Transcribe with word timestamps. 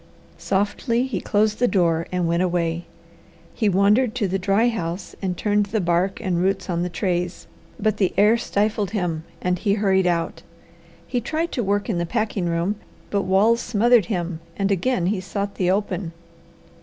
Softly 0.39 1.05
he 1.05 1.21
closed 1.21 1.59
the 1.59 1.67
door 1.67 2.07
and 2.11 2.27
went 2.27 2.41
away. 2.41 2.85
He 3.53 3.69
wandered 3.69 4.15
to 4.15 4.27
the 4.27 4.39
dry 4.39 4.67
house 4.67 5.15
and 5.21 5.37
turned 5.37 5.67
the 5.67 5.79
bark 5.79 6.19
and 6.19 6.41
roots 6.41 6.71
on 6.71 6.81
the 6.81 6.89
trays, 6.89 7.45
but 7.79 7.97
the 7.97 8.11
air 8.17 8.35
stifled 8.35 8.89
him 8.97 9.25
and 9.43 9.59
he 9.59 9.75
hurried 9.75 10.07
out. 10.07 10.41
He 11.05 11.21
tried 11.21 11.51
to 11.51 11.63
work 11.63 11.87
in 11.87 11.99
the 11.99 12.07
packing 12.07 12.47
room, 12.47 12.77
but 13.11 13.25
walls 13.29 13.61
smothered 13.61 14.05
him 14.07 14.39
and 14.57 14.71
again 14.71 15.05
he 15.05 15.21
sought 15.21 15.53
the 15.53 15.69
open. 15.69 16.13